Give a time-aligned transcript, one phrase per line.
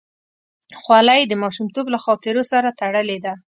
[0.81, 3.33] خولۍ د ماشومتوب له خاطرو سره تړلې ده.